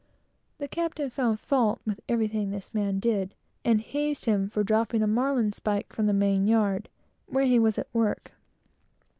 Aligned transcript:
The 0.57 0.67
captain 0.67 1.11
found 1.11 1.39
fault 1.39 1.79
with 1.85 1.99
everything 2.09 2.49
this 2.49 2.73
man 2.73 2.97
did, 2.97 3.35
and 3.63 3.79
hazed 3.79 4.25
him 4.25 4.49
for 4.49 4.63
dropping 4.63 5.03
a 5.03 5.05
marline 5.07 5.53
spike 5.53 5.93
from 5.93 6.07
the 6.07 6.11
main 6.11 6.47
yard, 6.47 6.89
where 7.27 7.45
he 7.45 7.59
was 7.59 7.77
at 7.77 7.87
work. 7.93 8.31